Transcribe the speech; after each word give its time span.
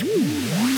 Hum. 0.00 0.77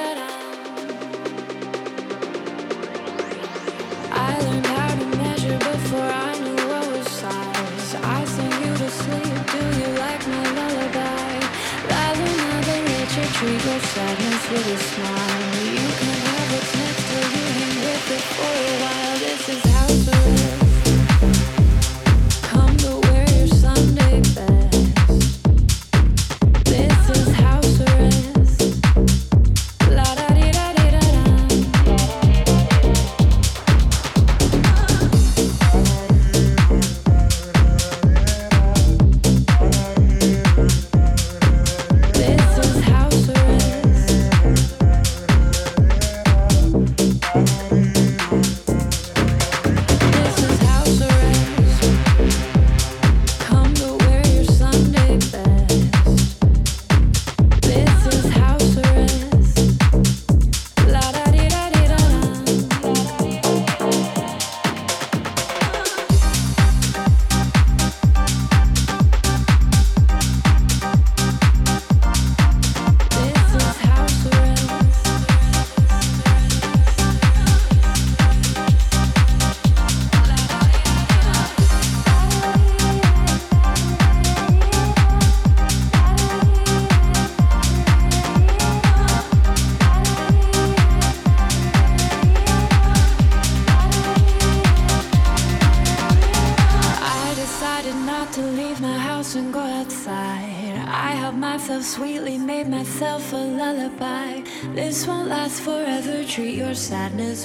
with 14.51 14.67
a 14.67 14.77
smile. 14.77 15.30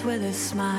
With 0.06 0.22
a 0.22 0.32
smile. 0.32 0.75